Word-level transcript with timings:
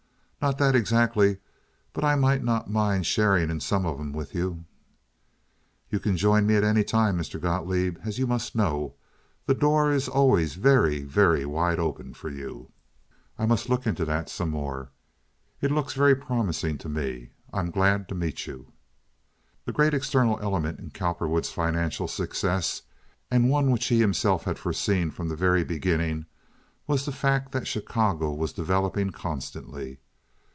"Not 0.43 0.57
dot 0.57 0.73
exzagly, 0.73 1.37
but 1.93 2.03
I 2.03 2.15
might 2.15 2.43
not 2.43 2.67
mint 2.67 3.05
sharink 3.05 3.51
in 3.51 3.59
some 3.59 3.85
uff 3.85 3.97
dem 3.97 4.11
wit 4.11 4.33
you." 4.33 4.65
"You 5.91 5.99
can 5.99 6.17
join 6.17 6.45
with 6.47 6.49
me 6.49 6.55
at 6.55 6.63
any 6.63 6.83
time, 6.83 7.15
Mr. 7.15 7.39
Gotloeb, 7.39 7.99
as 8.03 8.17
you 8.17 8.25
must 8.25 8.55
know. 8.55 8.95
The 9.45 9.53
door 9.53 9.91
is 9.91 10.07
always 10.09 10.55
very, 10.55 11.03
very 11.03 11.45
wide 11.45 11.77
open 11.77 12.15
for 12.15 12.31
you." 12.31 12.71
"I 13.37 13.45
musd 13.45 13.69
look 13.69 13.85
into 13.85 14.03
dot 14.03 14.29
some 14.29 14.49
more. 14.49 14.89
It 15.61 15.69
loogs 15.69 15.93
very 15.93 16.15
promising 16.15 16.79
to 16.79 16.89
me. 16.89 17.29
I 17.53 17.59
am 17.59 17.69
gladt 17.69 18.07
to 18.07 18.15
meet 18.15 18.47
you." 18.47 18.71
The 19.65 19.71
great 19.73 19.93
external 19.93 20.39
element 20.41 20.79
in 20.79 20.89
Cowperwood's 20.89 21.51
financial 21.51 22.07
success—and 22.07 23.47
one 23.47 23.69
which 23.69 23.85
he 23.89 23.99
himself 23.99 24.45
had 24.45 24.57
foreseen 24.57 25.11
from 25.11 25.29
the 25.29 25.35
very 25.35 25.63
beginning—was 25.63 27.05
the 27.05 27.11
fact 27.11 27.51
that 27.51 27.67
Chicago 27.67 28.33
was 28.33 28.51
developing 28.53 29.11
constantly. 29.11 29.99